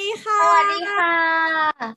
[0.00, 1.14] ดีค่ะ สวัสดีค่ะ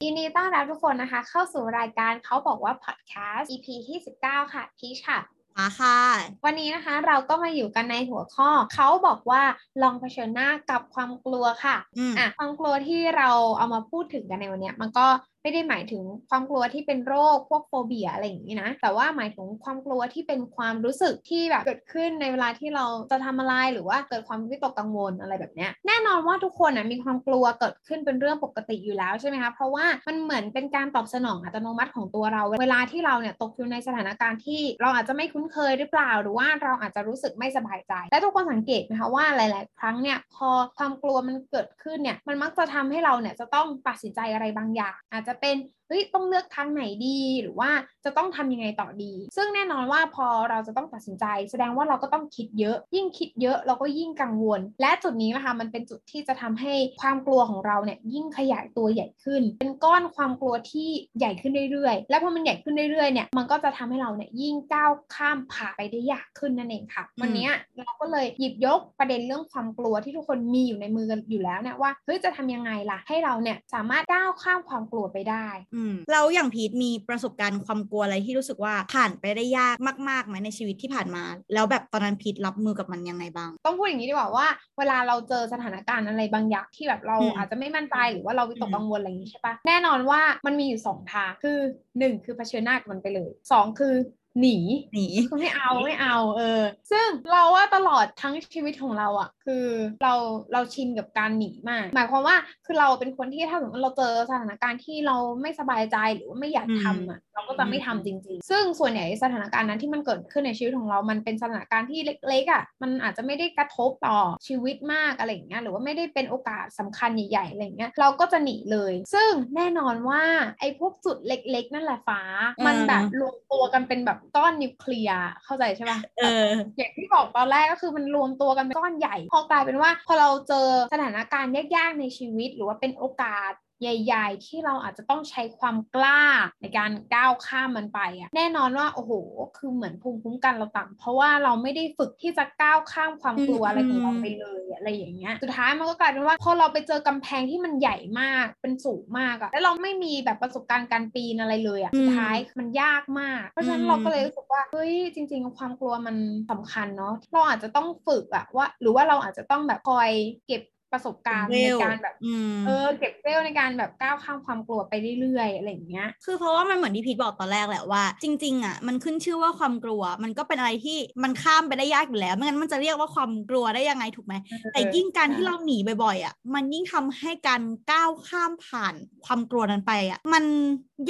[0.04, 5.20] ยินดีต้อนรับทุกคนนะคะ เข้าสู่รายการเขาบอกว่าพอดแคสต์ EP ที่ 19 ค่ะพีชค่ะ
[5.57, 5.99] มาค่ะ
[6.45, 9.41] วันนี้นะคะเราก็มาอยู่กันในหัวข้อ เขาบอกว่า
[9.81, 15.07] ลองเผชิญหน้ากับความกลัวค่ะอืมอะ ความกลัวที่เราเอามาพูดถึงกันในวันเนี้ยมันก็
[15.48, 45.55] ไม่ได้หมายถึงความกลัวที่เป็นโรคพวกโฟเบียอะไรอย่างนี้นะแต่ว่าหมายถึงความกลัวที่เป็นความรู้สึกที่แบบเกิดขึ้นในเวลาที่เราจะทำอะไรหรือว่าเกิดความวิตกกังวลอะไรแบบเนี้ยแน่นอนว่าทุกคนนะมีความกลัวเกิดขึ้นเป็นเรื่องปกติอยู่แล้วใช่ไหมคะเพราะว่ามันเหมือนเป็นการตอบสนองอัตโนมัติของตัวเรา เวลาที่เราเนี่ยตกอยู่ในสถานการณ์ที่เราอาจจะไม่คุ้นเคยหรือเปล่า หรือว่าเราอาจจะรู้สึกไม่สบายใจ และทุกคนสังเกตไหมคะว่าหลาย ๆ ครั้งเนี่ยพอความกลัวมันเกิดขึ้นเนี่ยมันมักจะทำให้เราเนี่ยจะต้องตัดสินใจอะไรบางอย่าง อาจจะเป็น
[45.88, 47.70] เฮ้ยต้องเลือกทางไหนดี หรือว่า
[48.05, 75.47] จะต้องทำยังไงต่อดี ซึ่งแน่นอนว่าพอเราจะต้องตัดสินใจ แสดงว่าเราก็ต้องคิดเยอะ ยิ่งคิดเยอะเราก็ยิ่งกังวล และจุดนี้นะคะมันเป็นจุดที่จะทำให้ความกลัวของเราเนี่ยยิ่งขยายตัวใหญ่ขึ้น เป็นก้อนความกลัวที่ใหญ่ขึ้นเรื่อยๆ และพอมันใหญ่ขึ้นเรื่อยๆเนี่ยมันก็จะทำให้เราเนี่ยยิ่งก้าวข้ามผ่านไปได้ยากขึ้นนั่นเองค่ะ วันเนี้ยเราก็เลยหยิบยกประเด็นเรื่องความกลัวที่ทุกคนมีอยู่ในมือกันอยู่แล้วเนี่ยว่าเฮ้ยจะทำยังไงล่ะให้เราเนี่ยสามารถก้าวข้ามความกลัวไปได้
[75.78, 79.75] อืมแล้วอย่างพีทมีประสบการณ์ความกลัวอะไรที่รู้สึกว่าผ่านไปได้ยาก
[80.09, 81.23] มากๆไหมในชีวิตที่ผ่านมา
[81.53, 84.47] แล้วแบบตอนนั้นพีทรับมือกับมันยังไงบ้าง ต้องพูดอย่างนี้ดีกว่าว่า
[84.79, 91.57] เวลาเราเจอสถานการณ์อะไรบางอย่างที่แบบเราอืมอาจจะไม่มั่นใจหรือว่าเราวิตกอืมกังวลอะไรอย่างนี้ใช่ปะแน่นอนว่ามันมีอยู่สองทางคือ
[92.00, 93.94] หนึ่งคือเผชิญหน้ากับมันไปเลยสองคือ
[94.41, 94.57] หนี
[94.94, 99.66] หนีคือไม่เอาไม่เอา เออ ซึ่งเราว่าตลอดทั้งชีวิตของเราอะ่ะ คือ
[100.03, 100.13] เรา
[100.53, 102.35] เราชินกับการหนีมาก หมายความว่า
[102.66, 120.23] คือเราเป็นคนที่ถ้าสมมติเราเจอสถานการณ์ที่เราไม่สบายใจหรือว่าไม่อยากทำอะ เราก็จะไม่ทำจริง ๆ ซึ่งส่วนใหญ่สถานการณ์นั้นที่มันเกิดขึ้นในชีวิตของเรา มันเป็นสถานการณ์ที่เล็กๆอะ มันอาจจะไม่ได้กระทบต่อชีวิตมากอะไรอย่างเงี้ยหรือว่าไม่ได้เป็นโอกาสสำคัญใหญ่ๆอะไรอย่างเงี้ยเราก็จะหนีเลย ซึ่งแน่นอนว่า
[120.59, 122.22] ไอ้พวกจุดเล็ก ๆ นั่นแหละฟ้า
[122.66, 133.51] มันแบบรวมตัวกันเป็นแบบก้อนนิวเคลียร์เข้าใจใช่ปะเอออย่างที่บอกตอนแรกก็คือมันรวมตัวกันเป็นก้อนใหญ่ พอกลายเป็นว่า พอเราเจอสถานการณ์ยากๆในชีวิต หรือว่าเป็นโอกาส
[133.81, 136.21] ใหญ่ ๆ ที่เราอาจจะต้องใช้ความกล้า
[136.61, 139.11] ในการก้าวข้ามมันไปอะแน่นอนว่าโอ้โห
[139.57, 156.16] คือเหมือนภูมิคุ้มกันเราต่ำเพราะว่าเราไม่ได้ฝึกที่จะก้าวข้ามความกลัวอืมอะไรของเราไปเลยอะไรอย่างเงี้ยสุดท้ายมันก็กลายเป็นว่าพอเราไปเจอกำแพงที่มันใหญ่มากเป็นสูงมากอะแล้วเราไม่มีแบบประสบการณ์การปีนอะไรเลยอะสุดท้ายมันยากมาก เพราะฉะนั้นเราก็เลยรู้สึกว่าเฮ้ยจริง ๆ ความกลัวมัน
[156.51, 160.11] สำคัญเนาะเราอาจจะต้องฝึกอะว่า หรือว่าเราอาจจะต้องแบบคอย
[160.47, 160.61] เก็บ
[160.91, 174.33] ประสบการณ์เวในลการแบบอืมเออเก็บเวลในการแบบก้าวข้ามความกลัวไปเรื่อยๆอะไรอย่างเงี้ย คือเพราะว่ามันเหมือนที่พีทบอกตอนแรกแหละว่า จริงๆอะมันขึ้นชื่อว่าความกลัว มันก็เป็นอะไรที่มันข้ามไปได้ยากอยู่แล้วไม่งั้นมันจะเรียกว่าความกลัวได้ยังไงถูกไหม
[174.71, 177.61] แต่ยิ่งการที่เราหนีบ่อยๆอะมันยิ่งทำให้การ
[177.91, 178.93] ก้าวข้ามผ่าน
[179.25, 180.43] ความกลัวนั้นไปอะมัน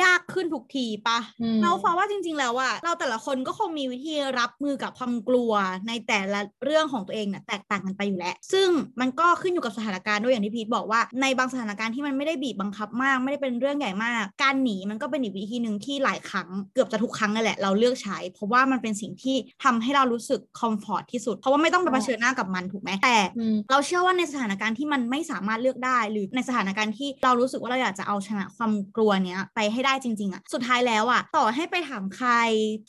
[0.03, 5.51] ยากขึ้นทุกทีปะอืมเราฟ้าว่าจริง ๆ แล้วอะเราแต่ละคนก็คงมีวิธีรับมือกับความกลัว
[5.87, 32.31] ในแต่ละเรื่องของตัวเองเนี่ยแตกต่างกันไปอยู่แล้ว ซึ่งมันก็ขึ้นอยู่กับสถานการณ์ด้วยอย่างที่พีทบอกว่าในบางสถานการณ์ที่มันไม่ได้บีบบังคับมาก ไม่ได้เป็นเรื่องใหญ่มาก การหนีมันก็เป็นอีกวิธีหนึ่งที่หลายครั้งเกือบจะทุกครั้งนั่นแหละเราเลือกใช้ เพราะว่ามันเป็นสิ่งที่ทำให้เรารู้สึก comfort ที่สุด เพราะว่าไม่ต้องไปเผชิญหน้ากับมันถูกไหมแต่อืมเราเชื่อว่าในสถานการณ์ที่มันไม่สามารถเลือกได้ หรือในสถานการณ์ที่เรารู้สึกว่าเราอยากจะเอาชนะความกลัวเนี้ยไปให้ได้จริงๆอะสุดท้ายแล้วอะต่อให้ไปถามใคร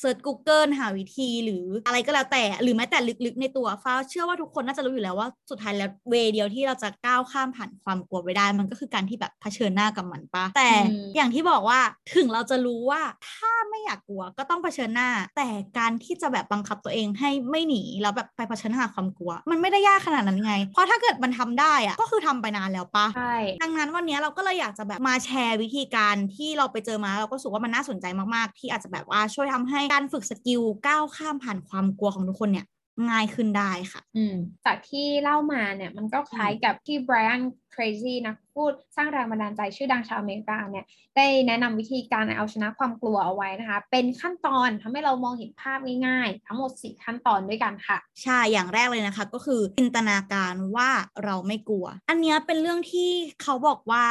[0.00, 11.80] search Google หาวิธีหรืออะไรก็แล้วแต่หรือแม้แต่ลึกๆ ในตัวฟ้าเชื่อว่าทุกคนน่าจะรู้อยู่แล้วว่าสุดท้ายแล้ว way เดียวที่เราจะก้าวข้ามผ่านความกลัวไปได้ มันก็คือการที่แบบเผชิญหน้ากับมันปะแต่อืมอย่างที่บอกว่า
[12.14, 15.48] ถึงเราจะรู้ว่าถ้าไม่อยากกลัวก็ต้องเผชิญหน้า แต่
[15.78, 32.66] การที่จะแบบบังคับตัวเองให้ไม่หนีแล้วแบบไปเผชิญหน้ากับความกลัว มันไม่ได้ยากขนาดนั้นไง เพราะถ้าเกิดมันทำได้อะก็คือทำไปนานแล้วปะใช่ดังนั้นวันนี้เราก็เลยอยากจะแบบมาแชร์วิธีการที่เราไปเจอมาเราก็รู้สึกว่ามันน่าสนใจมากๆ ที่อาจจะแบบว่าช่วยทำให้การฝึกสกิลก้าวข้ามผ่านความกลัวของทุกคนเนี่ย
[33.10, 34.36] ง่ายขึ้นได้ค่ะ อืม
[34.66, 37.42] จากที่เล่ามาเนี่ยมันก็คล้ายกับที่ไบรอัน
[37.78, 40.86] เครซี่นักพูดสร้างแรงบันดาลใจชื่อดังชาวอเมริกาเนี่ย
[41.16, 50.90] ได้แนะนำวิธีการเอาชนะความกลัวเอาไว้นะคะ เป็นขั้นตอนทำให้เรามองเห็นภาพง่ายๆ ทั้งหมด 4 ขั้นตอนด้วยกันค่ะ ใช่ อย่างแรกเลยนะคะ ก็คือจินตนาการว่า
[51.24, 53.10] เราไม่กลัว อันเนี้ยเป็นเรื่องที่
[53.42, 54.04] เขาบอกว่า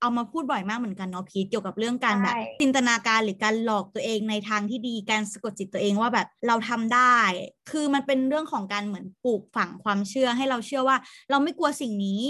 [0.00, 7.16] เอามาพูดบ่อยมากเหมือนกันเนาะพีทเกี่ยวกับเรื่องการแบบใช่จินตนาการหรือการหลอกตัวเองในทางที่ดีการสะกดจิตตัวเองว่าแบบเราทำได้
[7.70, 10.96] คือมันเป็นเรื่องของการเหมือนปลูกฝังความเชื่อให้เราเชื่อว่า
[11.30, 12.22] เราไม่กลัวสิ่งนี้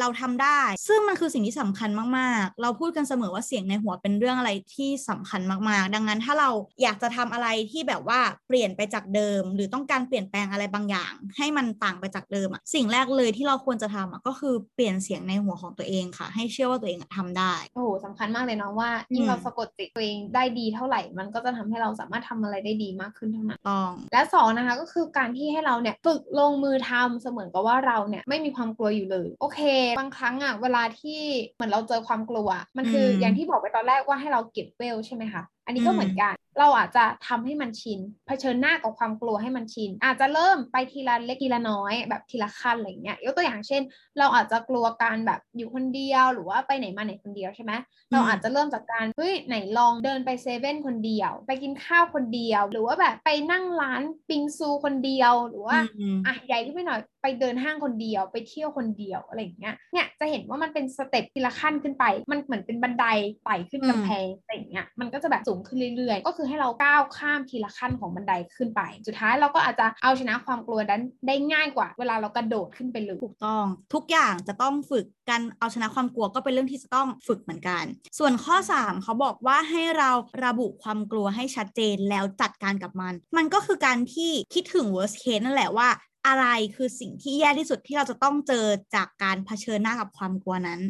[0.00, 6.50] เราทำได้ ซึ่งมันคือสิ่งที่สำคัญมากๆ เราพูดกันเสมอว่าเสียงในหัวเป็นเรื่องอะไรที่สำคัญมากๆ ดังนั้นถ้าเรา
[6.82, 29.60] อยากจะทำอะไรที่แบบว่าเปลี่ยนไปจากเดิม หรือต้องการเปลี่ยนแปลงอะไรบางอย่าง ให้มันต่างไปจากเดิมอะสิ่งแรกเลยที่เราควรจะทำอะก็คือเปลี่ยนเสียงในหัวของตัวเองค่ะ ให้เชื่อว่าตัวเองอะทำได้โอ้โหสำคัญมากเลยเนาะว่ายิ่งอืมเราสะกดจิตตัวเองได้ดีเท่าไหร่ มันก็จะทำให้เราสามารถทำอะไรได้ดีมากขึ้นเท่านั้นต้องและสองนะคะก็คือการที่ให้เราเนี่ยฝึกลงมือทำเสมือนกับว่าเราเนี่ยไม่มีความกลัวอยู่เลยโอเค
[29.98, 31.20] บางครั้งอะเวลาที่
[31.54, 43.82] เหมือนเราเจอความกลัว มันคืออมอย่างที่บอกไปตอนแรกว่าให้เราเก็บเวลใช่ไหมคะ อันนี้ก็อืมเหมือนกัน เราอาจจะทำให้มันชิน เผชิญหน้ากับความกลัวให้มันชิน อาจจะเริ่มไปทีละเล็กทีละน้อย แบบทีละขั้นอะไรอย่างเงี้ย ยกตัวอย่างเช่น
[44.18, 47.72] เราอาจจะกลัวการแบบอยู่คนเดียวหรือว่าไปไหนมาไหนคนเดียวใช่ไหม
[48.12, 63.06] เราอาจจะเริ่มจากการ เฮ้ยไหนลองเดินไปเซเว่นคนเดียว ไปกินข้าวคนเดียว หรือว่าแบบไปนั่งร้านปิงซูคนเดียว หรือว่าอืมอะใหญ่ขึ้นไปหน่อย ไปเดินห้างคนเดียว ไปเที่ยวคนเดียวอะไรอย่างเงี้ย เนี่ยจะเห็นว่ามันเป็นสเต็ปทีละขั้นขึ้นไป มันเหมือนเป็นบันได
[63.44, 73.64] ไต่ขึ้นอืมกำแพงอะไรอย่างเงี้ย มันก็จะแบบสูงขึ้นเรื่อยๆ ก็คือให้เราก้าวข้ามทีละขั้นของบันไดขึ้นไป สุดท้ายเราก็อาจจะเอาชนะความกลัวนั้นได้ง่ายกว่า เวลาเรากระโดดขึ้นไปเลยถูกต้อง
[73.94, 77.84] ทุกอย่างจะต้องฝึกการเอาชนะความกลัวก็เป็นเรื่องที่จะต้องฝึกเหมือนกัน
[78.18, 80.10] ส่วนข้อ 3 เขาบอกว่าให้เรา
[80.44, 85.88] ระบุความกลัวให้ชัดเจนแล้วจัดการกับมัน มันก็คือการที่คิดถึง worst case นั่นแหละว่า
[86.26, 86.46] อะไร
[86.76, 90.80] คือสิ่งที่แย่ที่สุดที่เราจะต้องเจอจากการเผชิญหน้ากับความกลัวนั้น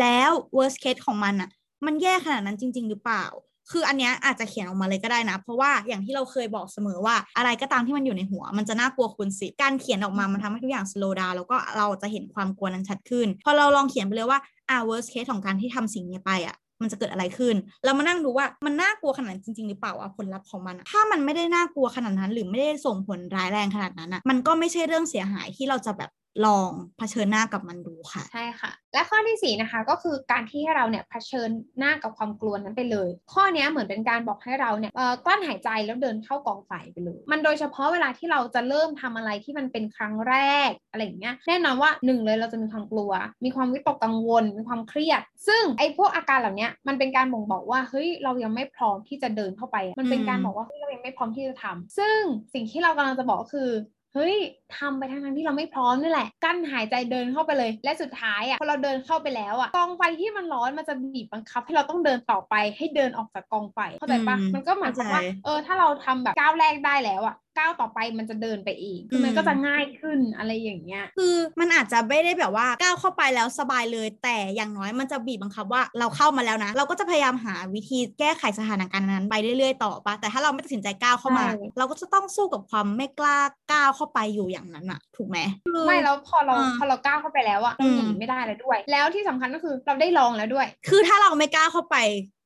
[0.00, 1.50] แล้ว worst case ของมันอะ
[1.86, 3.24] มันแย่ขนาดนั้นจริง ๆ หรือเปล่า
[3.72, 14.38] คืออันเนี้ยอาจจะเขียนออกมาเลยก็ได้นะ เพราะว่าอย่างที่เราเคยบอกเสมอว่าอะไรก็ตามที่มันอยู่ในหัว มันจะน่ากลัวคูณสิการเขียนออกมามันทำให้ทุกอย่าง slow down แล้วก็เราจะเห็นความกลัวนั้นชัดขึ้น พอเราลองเขียนไปเลยว่า
[14.70, 17.54] อ่า worst case ของการที่ทำสิ่งนี้ไปอะมันจะเกิดอะไรขึ้น
[17.84, 26.10] เรามานั่งดูว่ามันน่ากลัวขนาดจริง ๆ หรือเปล่าว่าผลลัพธ์ของมัน ถ้ามันไม่ได้น่ากลัวขนาดนั้น หรือไม่ได้ส่งผลร้ายแรงขนาดนั้นอะ มันก็ไม่ใช่เรื่องเสียหายที่เราจะแบบ
[26.46, 40.36] ลองเผชิญหน้ากับมันดูค่ะ ใช่ค่ะ และข้อที่ 4 นะคะ ก็คือการที่ให้เราเนี่ยเผชิญหน้ากับความกลัวนั้นไปเลย ข้อเนี้ยเหมือนเป็นการบอกให้เราเนี่ยเอ่อกลั้นหายใจแล้วเดินเข้ากองไฟไปเลย มันโดยเฉพาะเวลาที่เราจะเริ่มทำอะไรที่มันเป็นครั้งแร
[40.68, 43.10] กอะไรอย่างเงี้ยแน่นอนว่าหนึ่งเลยเราจะมีความกลัว
[43.44, 52.18] มีความวิตกกังวล มีความเครียด ซึ่งไอ้พวกอาการเหล่าเนี้ยมันเป็นการบ่งบอกว่าเฮ้ยเรายังไม่พร้อมที่จะเดินเข้าไป มันเป็นการบอกว่าเฮ้ยเรายังไม่พร้อมที่จะทำซึ่ง
[52.54, 53.70] สิ่งที่เรากำลังจะบอกก็คือ
[54.18, 54.38] เฮ้ย
[54.78, 83.38] ทำไปทั้งๆที่เราไม่พร้อมนี่แหละ กั้นหายใจเดินเข้าไปเลย และสุดท้ายอะพอเราเดินเข้าไปแล้วอะกองไฟที่มันร้อนมันจะบีบบังคับ ให้เราต้องเดินต่อไปให้เดินออกจากกองไฟเข้าใจปะอืมมันก็หมายความว่าเข้าใจเออถ้าเราทำแบบก้าวแรกได้แล้วอะ ก้าวต่อไปมันจะเดินไปเองคือมันอืมก็จะง่ายขึ้นอะไรอย่างเงี้ยคือมันอาจจะไม่ได้แบบว่าก้าวเข้าไปแล้วสบายเลย แต่อย่างน้อยมันจะบีบบังคับว่าเราเข้ามาแล้วนะ เราก็จะพยายามหาวิธีแก้ไขสถานการณ์นั้นไปเรื่อยๆต่อปะแต่ถ้าเราไม่ตัดสินใจก้าวเข้ามาใช่เราก็จะต้องสู้กับความไม่กล้า
[83.72, 91.96] ก้าวเข้าไปอยู่อย่างนั้นอะถูกไหมคือไม่แล้วพอเราอ่าพอเราก้าวเข้าไปแล้วอะเราหนีอืมไม่ได้แล้วด้วย แล้วที่สำคัญก็คือเราได้ลองแล้วด้วย คือถ้าเราไม่กล้าเข้าไป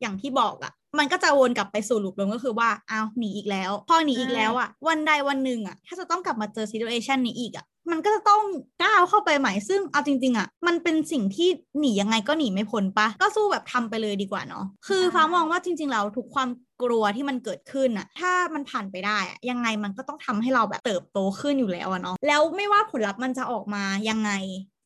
[0.01, 8.43] อย่างที่บอกอะ มันก็จะวนกลับไปสู่ลูปเดิมก็คือว่าอ้าวหนีอีกแล้ว พอหนีอีกแล้วอะวันใดวันหนึ่งอะถ้าจะต้องกลับมาเจอซี t u เ t ชันนี้อีกอะมันก็จะต้อง
[8.83, 11.49] ก้าวเข้าไปใหม่ซึ่งเอาจริง ๆอะมันเป็นสิ่งที่
[11.79, 16.49] หนียังไงก็หนีไม่พ้นปะก็สู้แบบทำไปเลยดีกว่าเนาะคือใช่ฟ้ามองว่าจริงๆแล้วทุกความ
[16.83, 24.31] กลัวที่มันเกิดขึ้นอะถ้ามันผ่านไปได้อะยังไงมันก็ต้องทำให้เราแบบเติบโตขึ้นอยู่แล้วอะเนาะแล้วไม่ว่าผลลัพธ์มันจะออกมายังไง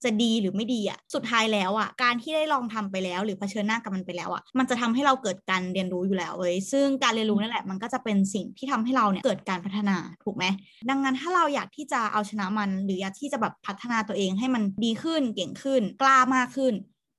[0.07, 10.45] จะดีหรือไม่ดีอะสุดท้ายแล้วอะการที่ได้ลองทำไปแล้ว หรือเผชิญหน้ากับมันไปแล้วอะมันจะทำให้เราเกิดการเรียนรู้อยู่แล้วเว้ยซึ่งการเรียนรู้นั่นแหละมันก็จะเป็นสิ่งที่ทำให้เราเนี่ยเกิดการพัฒนาถูกไหม
[10.91, 16.75] ดังนั้นถ้าเราอยากที่จะเอาชนะมัน หรืออยากที่จะแบบพัฒนาตัวเองให้มันดีขึ้นเก่งขึ้น กล้ามากขึ้น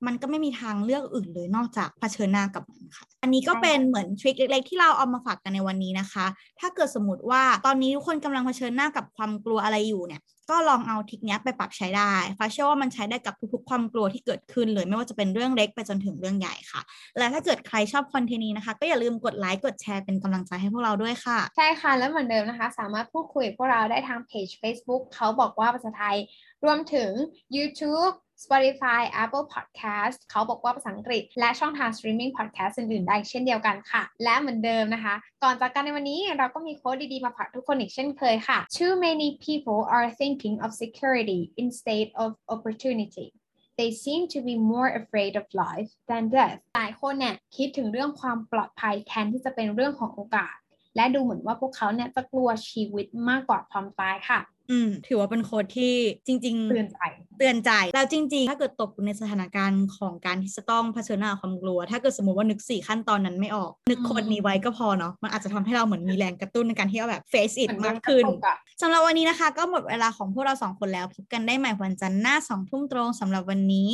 [0.05, 6.25] มันก็ไม่มีทางเลือกอื่นเลยนอกจากเผชิญหน้ากับมันค่ะ อันนี้ก็ใช่เป็นเหมือนทริคเล็กๆ ที่เราเอามาฝากกันในวันนี้นะคะ
[6.59, 16.81] ถ้าเกิดสมมติว่าตอนนี้ทุกคนกำลังเผชิญหน้ากับความกลัวอะไรอยู่เนี่ย ก็ลองเอาทิคเนี้ยไปปรับใช้ได้ฟ้าเชื่อว่ามันใช้ได้กับทุกๆความกลัวที่เกิดขึ้นเลยไม่ว่าจะเป็นเรื่องเล็กไปจนถึงเรื่องใหญ่ค่ะ
[17.17, 26.17] และถ้าเกิดใครชอบคอนเทนต์นี้นะคะ ก็อย่าลืมกดไลค์กดแชร์เป็นกำลังใจให้พวกเราด้วยค่ะ ใช่ค่ะ แล้วเหมือนเดิมนะคะ สามารถพูดคุยกับพวกเราได้ทางเพจ Facebook เขาบอกว่าภาษาไทย
[26.65, 27.11] รวมถึง
[27.55, 28.13] YouTube
[28.43, 40.07] Spotify Apple Podcast เขาบอกว่าภาษาอังกฤษ และช่องทาง streaming podcast อื่นๆได้เช่นเดียวกันค่ะ และเหมือนเดิมนะคะ ก่อนจากกันในวันนี้เราก็มีโค้ดดีๆ มาฝากทุกคนอีกเช่นเคยค่ะ Too many people are
[40.19, 43.33] thinking thinking of security instead of opportunity
[43.77, 50.55] they seem to be more afraid of life than death หลายคนเนี่ยคิดถึงเรื่องความปลอดภัยแทนที่จะเป็นเรื่องของโอกาส
[50.95, 54.39] และดูเหมือนว่าพวกเขาเนี่ยจะกลัวชีวิตมากกว่าความตายค่ะ
[54.69, 55.93] อืมถือว่าเป็นโค้ดที่
[56.27, 56.99] จริง ๆ เตือนใจ
[57.39, 73.93] เตือนใจแล้วจริง ๆ ถ้าเกิดตกอยู่ในสถานการณ์ของการที่จะต้องเผชิญหน้ากับความกลัว ถ้าเกิดสมมติว่านึกสี่ขั้นตอนนั้นไม่ออก นึกอืมโค้ดนี้ไว้ก็พอเนาะมันอาจจะทำให้เราเหมือนมีแรงกระตุ้นในการที่จะแบบ face it เหมือนมากขึ้นกระตุกอะสำหรับวันนี้นะคะ ก็หมดเวลาของพวกเราสองคนแล้วพบกันได้ใหม่วันจันทร์หน้าสองทุ่มตรงสำหรับวันนี้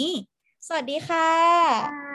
[0.68, 1.30] สวัสดีค่ะ
[1.80, 2.12] ค่ะ